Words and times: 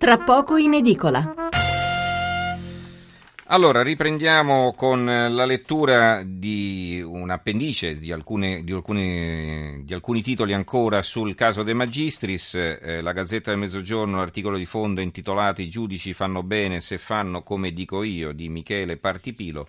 tra 0.00 0.16
poco 0.16 0.56
in 0.56 0.72
edicola. 0.72 1.34
Allora, 3.48 3.82
riprendiamo 3.82 4.72
con 4.72 5.04
la 5.04 5.44
lettura 5.44 6.22
di 6.24 7.02
un 7.04 7.28
appendice 7.28 7.98
di, 7.98 8.10
alcune, 8.10 8.64
di, 8.64 8.72
alcune, 8.72 9.82
di 9.84 9.92
alcuni 9.92 10.22
titoli 10.22 10.54
ancora 10.54 11.02
sul 11.02 11.34
caso 11.34 11.62
De 11.62 11.74
Magistris. 11.74 12.54
Eh, 12.54 13.02
la 13.02 13.12
Gazzetta 13.12 13.50
del 13.50 13.60
Mezzogiorno, 13.60 14.16
l'articolo 14.16 14.56
di 14.56 14.64
fondo 14.64 15.02
intitolato 15.02 15.60
I 15.60 15.68
giudici 15.68 16.14
fanno 16.14 16.42
bene 16.42 16.80
se 16.80 16.96
fanno 16.96 17.42
come 17.42 17.70
dico 17.70 18.02
io 18.02 18.32
di 18.32 18.48
Michele 18.48 18.96
Partipilo. 18.96 19.68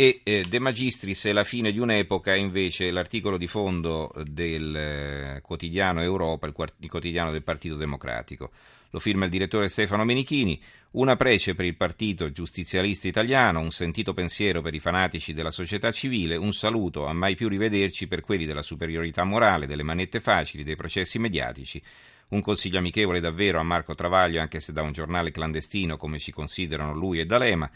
E 0.00 0.20
eh, 0.22 0.44
De 0.48 0.60
Magistris 0.60 1.24
è 1.24 1.32
la 1.32 1.42
fine 1.42 1.72
di 1.72 1.80
un'epoca, 1.80 2.32
invece 2.32 2.92
l'articolo 2.92 3.36
di 3.36 3.48
fondo 3.48 4.12
del 4.22 4.76
eh, 4.76 5.40
quotidiano 5.42 6.00
Europa, 6.00 6.46
il, 6.46 6.54
il 6.78 6.88
quotidiano 6.88 7.32
del 7.32 7.42
Partito 7.42 7.74
Democratico. 7.74 8.52
Lo 8.90 9.00
firma 9.00 9.24
il 9.24 9.30
direttore 9.32 9.68
Stefano 9.68 10.04
Menichini. 10.04 10.62
Una 10.92 11.16
prece 11.16 11.56
per 11.56 11.64
il 11.64 11.74
partito 11.74 12.30
giustizialista 12.30 13.08
italiano, 13.08 13.58
un 13.58 13.72
sentito 13.72 14.14
pensiero 14.14 14.62
per 14.62 14.72
i 14.72 14.78
fanatici 14.78 15.32
della 15.32 15.50
società 15.50 15.90
civile, 15.90 16.36
un 16.36 16.52
saluto 16.52 17.06
a 17.06 17.12
mai 17.12 17.34
più 17.34 17.48
rivederci 17.48 18.06
per 18.06 18.20
quelli 18.20 18.46
della 18.46 18.62
superiorità 18.62 19.24
morale, 19.24 19.66
delle 19.66 19.82
manette 19.82 20.20
facili, 20.20 20.62
dei 20.62 20.76
processi 20.76 21.18
mediatici. 21.18 21.82
Un 22.30 22.40
consiglio 22.40 22.78
amichevole 22.78 23.18
davvero 23.18 23.58
a 23.58 23.64
Marco 23.64 23.96
Travaglio, 23.96 24.40
anche 24.40 24.60
se 24.60 24.72
da 24.72 24.82
un 24.82 24.92
giornale 24.92 25.32
clandestino 25.32 25.96
come 25.96 26.20
ci 26.20 26.30
considerano 26.30 26.94
lui 26.94 27.18
e 27.18 27.26
D'Alema. 27.26 27.68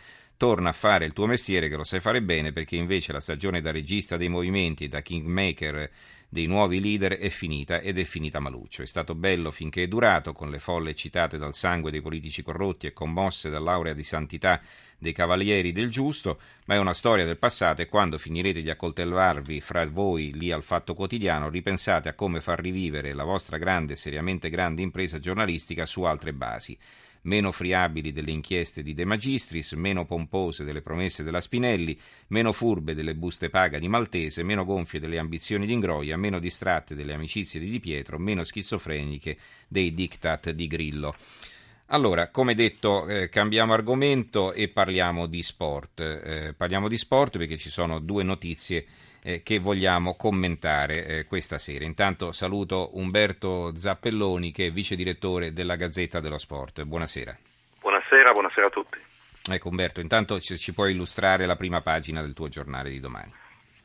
Torna 0.43 0.71
a 0.71 0.73
fare 0.73 1.05
il 1.05 1.13
tuo 1.13 1.27
mestiere 1.27 1.69
che 1.69 1.77
lo 1.77 1.85
sai 1.85 2.01
fare 2.01 2.21
bene 2.21 2.51
perché 2.51 2.75
invece 2.75 3.13
la 3.13 3.21
stagione 3.21 3.61
da 3.61 3.71
regista 3.71 4.17
dei 4.17 4.29
movimenti, 4.29 4.89
da 4.89 5.01
kingmaker 5.01 5.89
dei 6.29 6.47
nuovi 6.47 6.81
leader 6.81 7.13
è 7.13 7.29
finita 7.29 7.79
ed 7.79 7.97
è 7.97 8.03
finita 8.03 8.41
maluccio. 8.41 8.83
È 8.83 8.87
stato 8.87 9.15
bello 9.15 9.53
finché 9.53 9.85
è 9.85 9.87
durato, 9.87 10.33
con 10.33 10.51
le 10.51 10.59
folle 10.59 10.97
citate 10.97 11.39
dal 11.39 11.55
sangue 11.55 11.93
dei 11.93 12.01
politici 12.01 12.43
corrotti 12.43 12.89
e 12.89 12.93
commosse 12.93 13.51
dall'aurea 13.51 13.93
di 13.93 14.03
santità 14.03 14.61
dei 14.99 15.13
cavalieri 15.13 15.71
del 15.71 15.91
giusto, 15.91 16.41
ma 16.65 16.75
è 16.75 16.79
una 16.79 16.93
storia 16.93 17.25
del 17.25 17.39
passato 17.39 17.81
e 17.81 17.87
quando 17.87 18.19
finirete 18.19 18.63
di 18.63 18.71
accoltellarvi 18.71 19.61
fra 19.61 19.87
voi 19.87 20.33
lì 20.33 20.51
al 20.51 20.65
fatto 20.65 20.95
quotidiano, 20.95 21.51
ripensate 21.51 22.09
a 22.09 22.15
come 22.15 22.41
far 22.41 22.59
rivivere 22.59 23.13
la 23.13 23.23
vostra 23.23 23.59
grande, 23.59 23.95
seriamente 23.95 24.51
grande 24.51 24.83
impresa 24.83 25.21
giornalistica 25.21 25.87
su 25.87 26.03
altre 26.03 26.33
basi 26.33 26.77
meno 27.23 27.53
friabili 27.53 28.13
delle 28.13 28.31
inchieste 28.31 28.83
di 28.83 28.95
De 28.95 29.05
Magistris, 29.05 29.73
meno 29.73 30.05
pompose 30.05 30.65
delle 30.65 30.83
promesse 30.83 31.23
della 31.23 31.41
Spinelli, 31.41 31.99
meno 32.29 32.53
furbe 32.53 32.95
delle 32.95 33.15
buste 33.15 33.51
paga 33.51 33.79
di 33.79 33.89
Maltese, 33.89 34.43
meno 34.43 34.65
gonfie 34.65 35.01
delle 35.01 35.19
ambizioni 35.19 35.67
di 35.67 35.73
Ingroia, 35.73 36.17
meno 36.17 36.39
distratte 36.39 36.95
delle 36.95 37.15
amicizie 37.15 37.61
di 37.61 37.71
Di 37.71 37.81
Pietro, 37.81 38.19
meno 38.19 38.45
schizofreniche 38.45 39.37
dei 39.69 39.95
diktat 39.95 40.51
di 40.51 40.67
Grillo. 40.67 41.15
Allora, 41.87 42.29
come 42.29 42.55
detto, 42.55 43.07
eh, 43.07 43.29
cambiamo 43.29 43.75
argomento 43.75 44.53
e 44.53 44.69
parliamo 44.69 45.27
di 45.27 45.43
sport. 45.43 46.01
Eh, 46.01 46.55
parliamo 46.57 46.89
di 46.89 46.97
sport 46.97 47.37
perché 47.37 47.59
ci 47.59 47.69
sono 47.69 47.99
due 47.99 48.23
notizie 48.23 48.87
eh, 49.23 49.43
che 49.43 49.59
vogliamo 49.59 50.17
commentare 50.17 51.07
eh, 51.07 51.25
questa 51.25 51.59
sera. 51.59 51.85
Intanto 51.85 52.33
saluto 52.33 52.97
Umberto 52.97 53.77
Zappelloni 53.77 54.53
che 54.53 54.67
è 54.67 54.71
vice 54.71 54.97
direttore 54.97 55.53
della 55.53 55.77
Gazzetta 55.77 56.21
dello 56.21 56.39
Sport. 56.39 56.83
Buonasera. 56.83 57.37
Buonasera, 57.81 58.33
buonasera 58.33 58.67
a 58.67 58.71
tutti. 58.71 58.99
Ecco 59.51 59.69
Umberto, 59.69 60.01
intanto 60.01 60.39
ci, 60.41 60.57
ci 60.57 60.73
puoi 60.73 60.93
illustrare 60.93 61.47
la 61.47 61.57
prima 61.57 61.81
pagina 61.81 62.21
del 62.21 62.35
tuo 62.35 62.49
giornale 62.49 62.91
di 62.91 63.01
domani. 63.01 63.33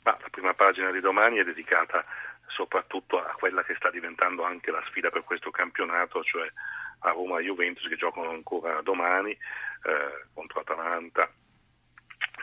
Ma 0.04 0.18
la 0.20 0.30
prima 0.30 0.54
pagina 0.54 0.92
di 0.92 1.00
domani 1.00 1.38
è 1.38 1.44
dedicata 1.44 2.06
soprattutto 2.48 3.20
a 3.20 3.36
quella 3.38 3.64
che 3.64 3.76
sta 3.76 3.90
diventando 3.90 4.44
anche 4.44 4.72
la 4.72 4.84
sfida 4.88 5.10
per 5.10 5.24
questo 5.24 5.52
campionato, 5.52 6.24
cioè 6.24 6.48
a 7.00 7.12
Roma 7.12 7.40
e 7.40 7.44
Juventus 7.44 7.88
che 7.88 7.96
giocano 7.96 8.30
ancora 8.30 8.82
domani 8.82 9.32
eh, 9.32 10.26
contro 10.34 10.62
Atalanta 10.62 11.30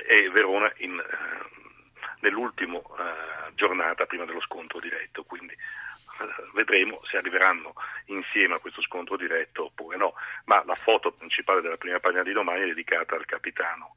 e 0.06 0.30
Verona 0.30 0.72
in, 0.78 0.98
eh, 0.98 1.53
nell'ultima 2.24 2.78
eh, 2.78 3.52
giornata 3.54 4.06
prima 4.06 4.24
dello 4.24 4.40
scontro 4.40 4.80
diretto, 4.80 5.22
quindi 5.24 5.52
eh, 5.52 6.50
vedremo 6.54 6.98
se 7.04 7.18
arriveranno 7.18 7.74
insieme 8.06 8.54
a 8.54 8.58
questo 8.58 8.82
scontro 8.82 9.16
diretto 9.16 9.66
oppure 9.66 9.96
no, 9.96 10.14
ma 10.46 10.62
la 10.64 10.74
foto 10.74 11.12
principale 11.12 11.60
della 11.60 11.76
prima 11.76 12.00
pagina 12.00 12.22
di 12.22 12.32
domani 12.32 12.62
è 12.62 12.66
dedicata 12.66 13.14
al 13.14 13.26
capitano 13.26 13.94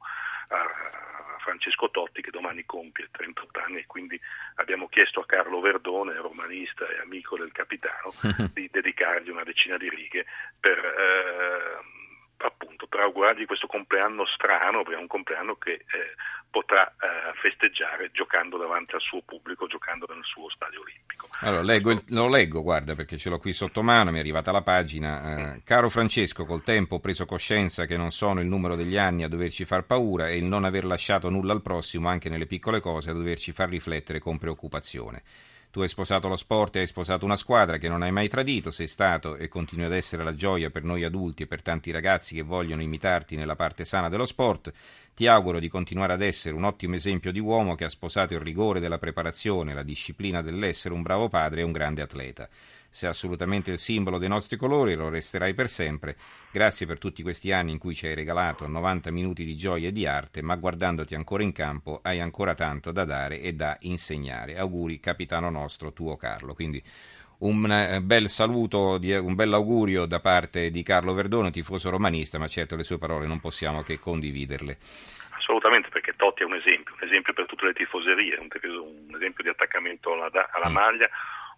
Francesco 1.48 1.90
Totti 1.90 2.20
che 2.20 2.30
domani 2.30 2.64
compie 2.66 3.08
38 3.10 3.60
anni 3.60 3.78
e 3.78 3.86
quindi 3.86 4.20
abbiamo 4.56 4.86
chiesto 4.88 5.20
a 5.20 5.26
Carlo 5.26 5.60
Verdone, 5.60 6.14
romanista 6.16 6.86
e 6.86 7.00
amico 7.00 7.38
del 7.38 7.52
capitano, 7.52 8.12
di 8.52 8.68
dedicargli 8.70 9.30
una 9.30 9.44
decina 9.44 9.78
di 9.78 9.88
righe 9.88 10.26
per 10.60 10.78
eh, 10.78 11.97
per 12.88 13.00
augurargli 13.00 13.46
questo 13.46 13.66
compleanno 13.66 14.26
strano, 14.26 14.82
perché 14.82 14.98
è 14.98 15.02
un 15.02 15.06
compleanno 15.06 15.56
che 15.56 15.72
eh, 15.72 16.14
potrà 16.50 16.86
eh, 16.88 17.32
festeggiare 17.40 18.10
giocando 18.12 18.56
davanti 18.56 18.94
al 18.94 19.00
suo 19.00 19.20
pubblico, 19.22 19.66
giocando 19.66 20.06
nel 20.08 20.24
suo 20.24 20.48
stadio 20.50 20.80
olimpico. 20.80 21.28
Allora, 21.40 21.62
leggo 21.62 21.90
il, 21.90 22.02
lo 22.08 22.28
leggo, 22.28 22.62
guarda, 22.62 22.94
perché 22.94 23.18
ce 23.18 23.28
l'ho 23.28 23.38
qui 23.38 23.52
sotto 23.52 23.82
mano, 23.82 24.10
mi 24.10 24.16
è 24.16 24.20
arrivata 24.20 24.50
la 24.50 24.62
pagina. 24.62 25.54
Eh, 25.54 25.62
caro 25.64 25.88
Francesco, 25.88 26.44
col 26.44 26.62
tempo 26.62 26.96
ho 26.96 27.00
preso 27.00 27.26
coscienza 27.26 27.84
che 27.84 27.96
non 27.96 28.10
sono 28.10 28.40
il 28.40 28.46
numero 28.46 28.74
degli 28.74 28.96
anni 28.96 29.24
a 29.24 29.28
doverci 29.28 29.64
far 29.64 29.84
paura 29.84 30.28
e 30.28 30.38
il 30.38 30.44
non 30.44 30.64
aver 30.64 30.84
lasciato 30.84 31.28
nulla 31.28 31.52
al 31.52 31.62
prossimo, 31.62 32.08
anche 32.08 32.28
nelle 32.28 32.46
piccole 32.46 32.80
cose, 32.80 33.10
a 33.10 33.14
doverci 33.14 33.52
far 33.52 33.68
riflettere 33.68 34.18
con 34.18 34.38
preoccupazione. 34.38 35.22
Tu 35.78 35.84
hai 35.84 35.90
sposato 35.90 36.26
lo 36.26 36.34
sport 36.34 36.74
e 36.74 36.80
hai 36.80 36.88
sposato 36.88 37.24
una 37.24 37.36
squadra 37.36 37.76
che 37.76 37.88
non 37.88 38.02
hai 38.02 38.10
mai 38.10 38.26
tradito, 38.26 38.72
sei 38.72 38.88
stato 38.88 39.36
e 39.36 39.46
continui 39.46 39.84
ad 39.84 39.92
essere 39.92 40.24
la 40.24 40.34
gioia 40.34 40.70
per 40.70 40.82
noi 40.82 41.04
adulti 41.04 41.44
e 41.44 41.46
per 41.46 41.62
tanti 41.62 41.92
ragazzi 41.92 42.34
che 42.34 42.42
vogliono 42.42 42.82
imitarti 42.82 43.36
nella 43.36 43.54
parte 43.54 43.84
sana 43.84 44.08
dello 44.08 44.26
sport. 44.26 44.72
Ti 45.14 45.28
auguro 45.28 45.60
di 45.60 45.68
continuare 45.68 46.14
ad 46.14 46.22
essere 46.22 46.56
un 46.56 46.64
ottimo 46.64 46.96
esempio 46.96 47.30
di 47.30 47.38
uomo 47.38 47.76
che 47.76 47.84
ha 47.84 47.88
sposato 47.88 48.34
il 48.34 48.40
rigore 48.40 48.80
della 48.80 48.98
preparazione, 48.98 49.72
la 49.72 49.84
disciplina 49.84 50.42
dell'essere 50.42 50.94
un 50.94 51.02
bravo 51.02 51.28
padre 51.28 51.60
e 51.60 51.62
un 51.62 51.70
grande 51.70 52.02
atleta 52.02 52.48
sei 52.88 53.10
assolutamente 53.10 53.70
il 53.70 53.78
simbolo 53.78 54.18
dei 54.18 54.28
nostri 54.28 54.56
colori, 54.56 54.94
lo 54.94 55.08
resterai 55.08 55.54
per 55.54 55.68
sempre. 55.68 56.16
Grazie 56.50 56.86
per 56.86 56.98
tutti 56.98 57.22
questi 57.22 57.52
anni 57.52 57.72
in 57.72 57.78
cui 57.78 57.94
ci 57.94 58.06
hai 58.06 58.14
regalato 58.14 58.66
90 58.66 59.10
minuti 59.10 59.44
di 59.44 59.56
gioia 59.56 59.88
e 59.88 59.92
di 59.92 60.06
arte, 60.06 60.42
ma 60.42 60.56
guardandoti 60.56 61.14
ancora 61.14 61.42
in 61.42 61.52
campo 61.52 62.00
hai 62.02 62.20
ancora 62.20 62.54
tanto 62.54 62.90
da 62.90 63.04
dare 63.04 63.40
e 63.40 63.52
da 63.52 63.76
insegnare. 63.80 64.56
Auguri, 64.56 65.00
capitano 65.00 65.50
nostro, 65.50 65.92
tuo 65.92 66.16
Carlo. 66.16 66.54
Quindi 66.54 66.82
un 67.38 67.70
eh, 67.70 68.00
bel 68.00 68.28
saluto, 68.28 68.98
un 69.00 69.34
bel 69.34 69.52
augurio 69.52 70.06
da 70.06 70.20
parte 70.20 70.70
di 70.70 70.82
Carlo 70.82 71.12
Verdone, 71.12 71.50
tifoso 71.50 71.90
romanista, 71.90 72.38
ma 72.38 72.48
certo 72.48 72.74
le 72.74 72.82
sue 72.82 72.98
parole 72.98 73.26
non 73.26 73.38
possiamo 73.38 73.82
che 73.82 73.98
condividerle. 73.98 74.78
Assolutamente, 75.36 75.88
perché 75.88 76.14
Totti 76.16 76.42
è 76.42 76.46
un 76.46 76.54
esempio, 76.54 76.94
un 76.98 77.06
esempio 77.06 77.32
per 77.32 77.46
tutte 77.46 77.66
le 77.66 77.72
tifoserie, 77.74 78.38
un, 78.38 78.48
esempio 79.14 79.44
di 79.44 79.50
attaccamento 79.50 80.12
alla, 80.12 80.30
alla 80.50 80.68
mm. 80.68 80.72
maglia, 80.72 81.08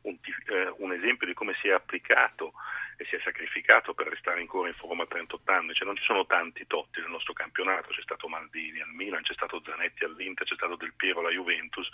un, 0.02 0.16
eh, 0.46 0.74
un, 0.78 0.92
esempio 0.92 1.26
di 1.26 1.34
come 1.34 1.54
si 1.60 1.68
è 1.68 1.72
applicato 1.72 2.52
e 2.96 3.04
si 3.06 3.16
è 3.16 3.20
sacrificato 3.24 3.94
per 3.94 4.08
restare 4.08 4.40
ancora 4.40 4.68
in 4.68 4.74
forma 4.74 5.04
a 5.04 5.06
38 5.06 5.50
anni. 5.50 5.72
Cioè, 5.74 5.86
non 5.86 5.96
ci 5.96 6.04
sono 6.04 6.26
tanti 6.26 6.66
Totti 6.66 7.00
nel 7.00 7.10
nostro 7.10 7.32
campionato, 7.32 7.88
c'è 7.88 8.02
stato 8.02 8.28
Maldini 8.28 8.80
al 8.80 8.92
Milan, 8.92 9.22
c'è 9.22 9.32
stato 9.32 9.62
Zanetti 9.64 10.04
all'Inter, 10.04 10.46
c'è 10.46 10.54
stato 10.54 10.76
Del 10.76 10.92
Piero 10.94 11.20
alla 11.20 11.30
Juventus, 11.30 11.88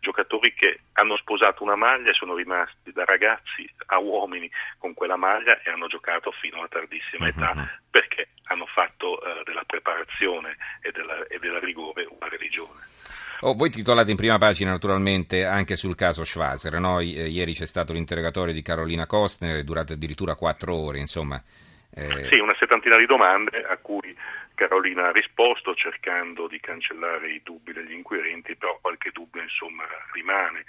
giocatori 0.00 0.52
che 0.54 0.80
hanno 0.94 1.16
sposato 1.16 1.62
una 1.62 1.76
maglia 1.76 2.10
e 2.10 2.14
sono 2.14 2.34
rimasti 2.34 2.92
da 2.92 3.04
ragazzi 3.04 3.68
a 3.86 3.98
uomini 3.98 4.50
con 4.78 4.94
quella 4.94 5.16
maglia 5.16 5.60
e 5.62 5.70
hanno 5.70 5.86
giocato 5.86 6.32
fino 6.32 6.58
alla 6.58 6.68
tardissima 6.68 7.28
età 7.28 7.52
uh-huh. 7.54 7.68
perché 7.90 8.30
hanno 8.44 8.66
fatto 8.66 9.22
eh, 9.22 9.42
della 9.44 9.64
preparazione 9.64 10.56
e 10.80 10.90
della, 10.90 11.26
e 11.26 11.38
della 11.38 11.60
rigore 11.60 12.06
una 12.08 12.28
religione. 12.28 12.80
Oh, 13.42 13.54
voi 13.54 13.70
titolate 13.70 14.10
in 14.10 14.18
prima 14.18 14.36
pagina 14.36 14.70
naturalmente 14.70 15.46
anche 15.46 15.74
sul 15.74 15.94
caso 15.94 16.24
Schwazer, 16.24 16.78
no? 16.78 17.00
I- 17.00 17.16
eh, 17.16 17.28
ieri 17.28 17.54
c'è 17.54 17.64
stato 17.64 17.94
l'interrogatorio 17.94 18.52
di 18.52 18.60
Carolina 18.60 19.06
Kostner, 19.06 19.64
durato 19.64 19.94
addirittura 19.94 20.34
quattro 20.34 20.74
ore, 20.74 20.98
insomma. 20.98 21.42
Eh... 21.94 22.28
Sì, 22.30 22.38
una 22.38 22.54
settantina 22.58 22.96
di 22.96 23.06
domande 23.06 23.64
a 23.64 23.78
cui 23.78 24.14
Carolina 24.54 25.08
ha 25.08 25.12
risposto 25.12 25.74
cercando 25.74 26.48
di 26.48 26.60
cancellare 26.60 27.32
i 27.32 27.40
dubbi 27.42 27.72
degli 27.72 27.92
inquirenti, 27.92 28.56
però 28.56 28.78
qualche 28.78 29.10
dubbio 29.10 29.40
insomma 29.40 29.84
rimane, 30.12 30.64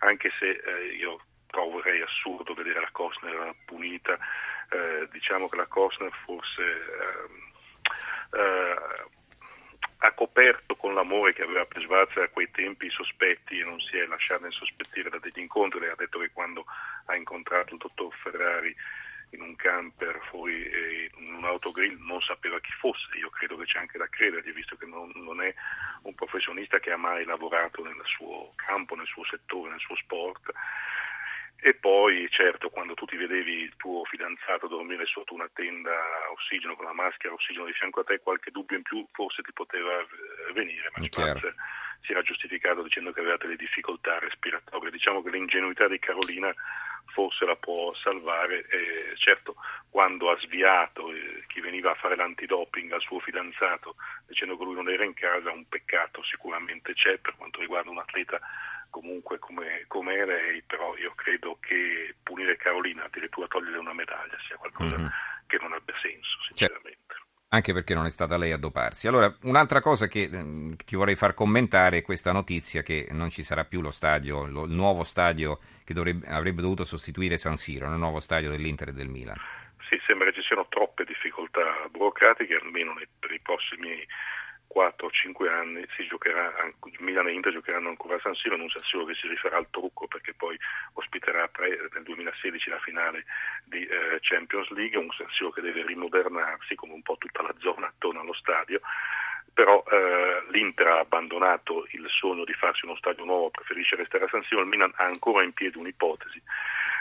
anche 0.00 0.30
se 0.40 0.50
eh, 0.50 0.96
io 0.98 1.20
troverei 1.46 2.02
assurdo 2.02 2.52
vedere 2.52 2.80
la 2.80 2.90
Kostner 2.90 3.54
punita, 3.64 4.18
eh, 4.70 5.08
diciamo 5.12 5.48
che 5.48 5.56
la 5.56 5.66
Kostner 5.66 6.10
forse 6.24 6.62
ehm, 6.62 8.40
eh, 8.40 9.16
ha 9.98 10.12
coperto 10.12 10.76
con 10.76 10.94
l'amore 10.94 11.32
che 11.32 11.42
aveva 11.42 11.64
per 11.64 11.82
Schwarzer 11.82 12.24
a 12.24 12.28
quei 12.28 12.50
tempi 12.50 12.86
i 12.86 12.90
sospetti 12.90 13.58
e 13.58 13.64
non 13.64 13.80
si 13.80 13.96
è 13.96 14.06
lasciata 14.06 14.46
insospettire 14.46 15.10
da 15.10 15.18
degli 15.18 15.40
incontri. 15.40 15.80
Lei 15.80 15.90
ha 15.90 15.96
detto 15.96 16.18
che 16.20 16.30
quando 16.30 16.64
ha 17.06 17.16
incontrato 17.16 17.74
il 17.74 17.80
dottor 17.80 18.14
Ferrari 18.22 18.74
in 19.30 19.42
un 19.42 19.56
camper 19.56 20.20
fuori 20.30 20.64
eh, 20.64 21.10
in 21.18 21.34
un 21.34 21.44
autogrill 21.44 21.98
non 22.00 22.20
sapeva 22.22 22.58
chi 22.60 22.72
fosse, 22.78 23.18
io 23.18 23.28
credo 23.28 23.58
che 23.58 23.66
c'è 23.66 23.78
anche 23.78 23.98
da 23.98 24.08
credergli 24.08 24.52
visto 24.52 24.74
che 24.76 24.86
non, 24.86 25.12
non, 25.16 25.42
è 25.42 25.52
un 26.02 26.14
professionista 26.14 26.78
che 26.78 26.92
ha 26.92 26.96
mai 26.96 27.24
lavorato 27.26 27.82
nel 27.82 28.00
suo 28.04 28.52
campo, 28.54 28.94
nel 28.94 29.06
suo 29.06 29.24
settore, 29.24 29.70
nel 29.70 29.80
suo 29.80 29.96
sport 29.96 30.50
e 31.60 31.74
poi 31.74 32.28
certo 32.30 32.70
quando 32.70 32.94
tu 32.94 33.04
ti 33.04 33.16
vedevi 33.16 33.62
il 33.62 33.74
tuo 33.76 34.04
fidanzato 34.04 34.68
dormire 34.68 35.06
sotto 35.06 35.34
una 35.34 35.50
tenda 35.52 35.90
a 35.90 36.30
ossigeno 36.32 36.76
con 36.76 36.84
la 36.84 36.92
maschera 36.92 37.30
a 37.30 37.36
ossigeno 37.36 37.66
di 37.66 37.72
fianco 37.72 38.00
a 38.00 38.04
te, 38.04 38.20
qualche 38.20 38.50
dubbio 38.50 38.76
in 38.76 38.82
più 38.82 39.04
forse 39.12 39.42
ti 39.42 39.52
poteva 39.52 40.06
venire, 40.52 40.90
ma 40.94 41.02
Spaz 41.02 41.54
si 42.02 42.12
era 42.12 42.22
giustificato 42.22 42.82
dicendo 42.82 43.12
che 43.12 43.20
aveva 43.20 43.36
delle 43.36 43.56
difficoltà 43.56 44.18
respiratorie. 44.18 44.90
Diciamo 44.90 45.22
che 45.22 45.30
l'ingenuità 45.30 45.88
di 45.88 45.98
Carolina 45.98 46.54
forse 47.06 47.44
la 47.44 47.56
può 47.56 47.94
salvare. 47.94 48.66
E 48.68 49.16
certo, 49.16 49.56
quando 49.90 50.30
ha 50.30 50.38
sviato 50.38 51.12
eh, 51.12 51.44
chi 51.48 51.60
veniva 51.60 51.90
a 51.90 51.96
fare 51.96 52.16
l'antidoping 52.16 52.92
al 52.92 53.00
suo 53.00 53.18
fidanzato 53.20 53.96
dicendo 54.26 54.56
che 54.56 54.64
lui 54.64 54.74
non 54.74 54.88
era 54.88 55.04
in 55.04 55.14
casa, 55.14 55.50
un 55.50 55.68
peccato 55.68 56.22
sicuramente 56.22 56.94
c'è 56.94 57.18
per 57.18 57.34
quanto 57.36 57.60
riguarda 57.60 57.90
un 57.90 57.98
atleta 57.98 58.40
comunque 58.90 59.38
come, 59.38 59.84
come 59.86 60.14
io 60.14 60.26
credo 61.28 61.58
che 61.60 62.14
punire 62.22 62.56
Carolina, 62.56 63.04
addirittura 63.04 63.46
togliere 63.48 63.76
una 63.78 63.92
medaglia, 63.92 64.36
sia 64.46 64.56
qualcosa 64.56 64.96
mm-hmm. 64.96 65.08
che 65.46 65.58
non 65.60 65.72
abbia 65.74 65.94
senso, 66.00 66.38
sinceramente. 66.46 66.96
C'è 67.06 67.16
anche 67.50 67.72
perché 67.72 67.94
non 67.94 68.04
è 68.04 68.10
stata 68.10 68.36
lei 68.36 68.52
a 68.52 68.58
doparsi. 68.58 69.08
Allora, 69.08 69.34
un'altra 69.42 69.80
cosa 69.80 70.06
che 70.06 70.28
eh, 70.30 70.76
ti 70.84 70.96
vorrei 70.96 71.16
far 71.16 71.32
commentare 71.32 71.98
è 71.98 72.02
questa 72.02 72.30
notizia 72.30 72.82
che 72.82 73.08
non 73.10 73.30
ci 73.30 73.42
sarà 73.42 73.64
più 73.64 73.80
lo 73.80 73.90
stadio, 73.90 74.46
lo, 74.46 74.64
il 74.64 74.72
nuovo 74.72 75.02
stadio 75.02 75.58
che 75.84 75.94
dovrebbe, 75.94 76.26
avrebbe 76.26 76.60
dovuto 76.60 76.84
sostituire 76.84 77.38
San 77.38 77.56
Siro, 77.56 77.90
il 77.90 77.98
nuovo 77.98 78.20
stadio 78.20 78.50
dell'Inter 78.50 78.88
e 78.88 78.92
del 78.92 79.08
Milan. 79.08 79.36
Sì, 79.88 79.98
sembra 80.06 80.28
che 80.28 80.34
ci 80.34 80.46
siano 80.46 80.66
troppe 80.68 81.04
difficoltà 81.04 81.88
burocratiche, 81.90 82.54
almeno 82.54 82.94
per 83.18 83.32
i 83.32 83.40
prossimi 83.40 84.06
4 84.68 85.06
o 85.06 85.10
5 85.10 85.50
anni 85.50 85.84
si 85.96 86.06
giocherà, 86.06 86.52
Milan 87.00 87.26
e 87.26 87.32
Inter 87.32 87.52
giocheranno 87.52 87.88
ancora 87.88 88.16
a 88.16 88.20
San 88.20 88.34
Siro, 88.34 88.54
in 88.54 88.60
un 88.60 88.68
San 88.68 88.84
Siro 88.84 89.04
che 89.04 89.14
si 89.14 89.26
rifarà 89.26 89.56
al 89.56 89.70
trucco 89.70 90.06
perché 90.06 90.34
poi 90.34 90.56
ospiterà 90.92 91.48
tre, 91.48 91.88
nel 91.94 92.02
2016 92.04 92.70
la 92.70 92.78
finale 92.78 93.24
di 93.64 93.84
eh, 93.84 94.18
Champions 94.20 94.68
League, 94.70 94.98
un 94.98 95.10
San 95.16 95.26
Siro 95.30 95.50
che 95.50 95.62
deve 95.62 95.84
rimodernarsi 95.84 96.74
come 96.74 96.92
un 96.92 97.02
po' 97.02 97.16
tutta 97.18 97.42
la 97.42 97.54
zona 97.58 97.86
attorno 97.88 98.20
allo 98.20 98.34
stadio. 98.34 98.80
Però 99.54 99.82
eh, 99.90 100.44
l'Inter 100.52 100.86
ha 100.86 100.98
abbandonato 101.00 101.88
il 101.90 102.06
sogno 102.08 102.44
di 102.44 102.52
farsi 102.52 102.84
uno 102.84 102.94
stadio 102.94 103.24
nuovo, 103.24 103.50
preferisce 103.50 103.96
restare 103.96 104.24
a 104.24 104.28
San 104.28 104.44
Siro, 104.44 104.60
il 104.60 104.68
Milan 104.68 104.92
ha 104.94 105.04
ancora 105.04 105.42
in 105.42 105.52
piedi 105.52 105.78
un'ipotesi, 105.78 106.40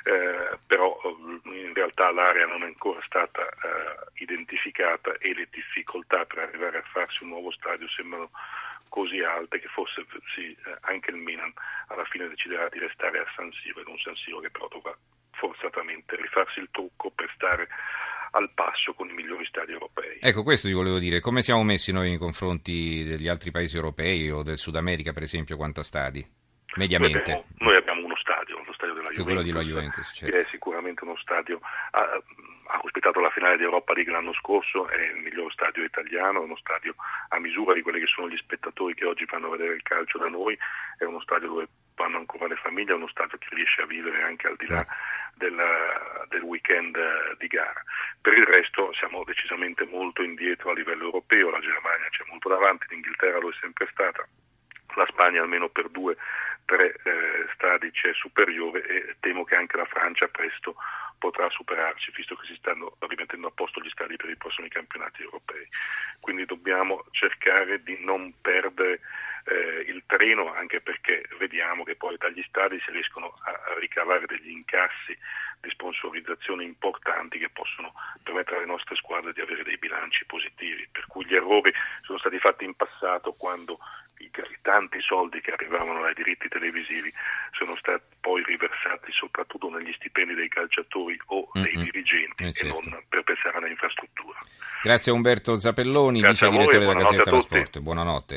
eh, 0.03 0.57
però 0.65 0.99
eh, 1.03 1.49
in 1.49 1.73
realtà 1.73 2.11
l'area 2.11 2.45
non 2.45 2.63
è 2.63 2.65
ancora 2.65 3.01
stata 3.05 3.41
eh, 3.41 4.23
identificata 4.23 5.17
e 5.17 5.33
le 5.33 5.47
difficoltà 5.51 6.25
per 6.25 6.39
arrivare 6.39 6.79
a 6.79 6.89
farsi 6.91 7.23
un 7.23 7.29
nuovo 7.29 7.51
stadio 7.51 7.87
sembrano 7.89 8.29
così 8.89 9.19
alte 9.21 9.59
che 9.59 9.67
forse 9.67 10.05
sì, 10.33 10.51
eh, 10.51 10.77
anche 10.81 11.11
il 11.11 11.17
Milan 11.17 11.51
alla 11.87 12.05
fine 12.05 12.27
deciderà 12.27 12.69
di 12.69 12.79
restare 12.79 13.19
a 13.19 13.25
San 13.35 13.51
Siro, 13.51 13.81
ed 13.81 13.87
un 13.87 13.97
San 13.99 14.15
Siro 14.15 14.39
che 14.39 14.49
però 14.49 14.67
dovrà 14.67 14.95
forzatamente 15.31 16.15
rifarsi 16.15 16.59
il 16.59 16.69
trucco 16.71 17.11
per 17.11 17.29
stare 17.35 17.67
al 18.31 18.49
passo 18.53 18.93
con 18.93 19.09
i 19.09 19.13
migliori 19.13 19.45
stadi 19.45 19.71
europei. 19.71 20.17
Ecco, 20.19 20.43
questo 20.43 20.67
ti 20.67 20.73
volevo 20.73 20.99
dire, 20.99 21.19
come 21.19 21.41
siamo 21.41 21.63
messi 21.63 21.91
noi 21.91 22.09
nei 22.09 22.17
confronti 22.17 23.03
degli 23.03 23.27
altri 23.27 23.51
paesi 23.51 23.75
europei 23.75 24.29
o 24.29 24.43
del 24.43 24.57
Sud 24.57 24.75
America, 24.75 25.13
per 25.13 25.23
esempio, 25.23 25.55
quanto 25.55 25.79
a 25.79 25.83
stadi? 25.83 26.25
Mediamente. 26.75 27.17
Noi 27.17 27.21
abbiamo, 27.21 27.45
noi 27.57 27.75
abbiamo 27.75 28.05
uno 28.05 28.15
stadio, 28.17 28.56
stadio 28.77 28.93
della 28.93 29.09
Juventus. 29.09 29.25
Quello 29.25 29.41
di 29.41 29.51
La 29.51 29.61
Juventus, 29.61 30.13
certo. 30.13 30.37
È 30.37 30.45
sicuramente 30.49 31.03
uno 31.03 31.17
stadio... 31.17 31.59
Ha, 31.91 32.21
ha 32.67 32.81
ospitato 32.83 33.21
la 33.21 33.29
finale 33.29 33.55
di 33.55 33.63
Europa 33.63 33.93
League 33.93 34.11
l'anno 34.11 34.33
scorso, 34.33 34.89
è 34.89 35.01
il 35.01 35.21
miglior 35.21 35.51
stadio 35.53 35.83
italiano, 35.83 36.41
è 36.41 36.43
uno 36.43 36.57
stadio 36.57 36.95
a 37.29 37.39
misura 37.39 37.73
di 37.73 37.81
quelli 37.81 38.01
che 38.01 38.07
sono 38.07 38.27
gli 38.27 38.35
spettatori 38.35 38.93
che 38.93 39.05
oggi 39.05 39.25
fanno 39.25 39.49
vedere 39.49 39.75
il 39.75 39.83
calcio 39.83 40.17
da 40.17 40.27
noi, 40.27 40.57
è 40.97 41.05
uno 41.05 41.21
stadio 41.21 41.47
dove 41.47 41.67
vanno 41.95 42.17
ancora 42.17 42.47
le 42.47 42.57
famiglie, 42.57 42.91
è 42.91 42.95
uno 42.95 43.07
stadio 43.07 43.37
che 43.37 43.47
riesce 43.51 43.81
a 43.81 43.85
vivere 43.85 44.21
anche 44.21 44.47
al 44.47 44.57
di 44.57 44.67
là 44.67 44.85
del, 45.35 45.57
del 46.27 46.41
weekend 46.41 46.97
di 47.37 47.47
gara. 47.47 47.81
Per 48.19 48.33
il 48.33 48.43
resto 48.43 48.91
siamo 48.93 49.23
decisamente 49.23 49.85
molto 49.85 50.21
indietro 50.21 50.71
a 50.71 50.73
livello 50.73 51.05
europeo, 51.05 51.49
la 51.49 51.61
Germania 51.61 52.09
c'è 52.09 52.25
molto 52.27 52.49
davanti, 52.49 52.85
l'Inghilterra 52.89 53.39
lo 53.39 53.49
è 53.49 53.53
sempre 53.61 53.87
stata, 53.91 54.27
la 54.95 55.05
Spagna 55.07 55.41
almeno 55.41 55.69
per 55.69 55.87
due 55.87 56.17
tre 56.67 56.91
eh, 56.91 57.47
stadi 57.55 57.89
c'è 57.91 58.13
superiore 58.13 58.83
e 58.83 59.15
temo 59.21 59.45
che 59.45 59.55
anche 59.55 59.77
la 59.77 59.85
Francia 59.85 60.27
presto 60.27 60.75
potrà 61.17 61.49
superarci, 61.49 62.11
visto 62.15 62.35
che 62.35 62.45
si 62.45 62.55
stanno 62.55 62.95
rimettendo 62.99 63.47
a 63.47 63.51
posto 63.51 63.81
gli 63.81 63.89
stadi 63.89 64.17
per 64.17 64.29
i 64.29 64.35
prossimi 64.35 64.67
campionati 64.67 65.23
europei. 65.23 65.65
Quindi 66.19 66.45
dobbiamo 66.45 67.05
cercare 67.11 67.81
di 67.81 67.97
non 68.03 68.33
perdere 68.41 68.99
eh, 69.45 69.85
il 69.87 70.03
treno, 70.05 70.53
anche 70.53 70.81
perché 70.81 71.23
vediamo 71.39 71.83
che 71.83 71.95
poi 71.95 72.17
dagli 72.17 72.43
stadi 72.47 72.79
si 72.81 72.91
riescono 72.91 73.33
a 73.43 73.79
ricavare 73.79 74.25
degli 74.25 74.49
incassi 74.49 75.17
di 75.59 75.69
sponsorizzazione 75.69 76.63
importanti 76.63 77.39
che 77.39 77.49
possono 77.49 77.93
permettere 78.21 78.57
alle 78.57 78.65
nostre 78.65 78.95
squadre 78.95 79.33
di 79.33 79.41
avere 79.41 79.63
dei 79.63 79.77
bilanci 79.77 80.25
positivi, 80.25 80.87
per 80.91 81.05
cui 81.07 81.25
gli 81.25 81.33
errori 81.33 81.73
sono 82.01 82.19
stati 82.19 82.37
fatti 82.39 82.65
in 82.65 82.75
passato 82.75 83.31
quando 83.31 83.79
i 84.19 84.29
tanti 84.67 84.99
soldi 84.99 85.39
che 85.39 85.51
arrivavano 85.51 86.01
dai 86.01 86.13
diritti 86.13 86.49
televisivi 86.49 87.09
sono 87.57 87.77
stati 87.77 88.03
poi 88.19 88.43
riversati 88.43 89.13
soprattutto 89.13 89.69
negli 89.69 89.93
stipendi 89.93 90.33
dei 90.35 90.49
calciatori 90.49 91.17
o 91.27 91.47
mm-hmm. 91.47 91.63
dei 91.63 91.83
dirigenti 91.83 92.43
eh, 92.43 92.51
certo. 92.51 92.81
e 92.81 92.89
non 92.89 93.01
per 93.07 93.23
pensare 93.23 93.57
all'infrastruttura. 93.63 94.37
Grazie 94.83 95.13
a 95.13 95.15
Umberto 95.15 95.57
Zappelloni, 95.57 96.21
vice 96.21 96.49
direttore 96.49 96.79
della 96.79 96.93
Gazzetta 96.93 97.23
dello 97.23 97.39
Sport. 97.39 97.79
Buonanotte. 97.79 98.35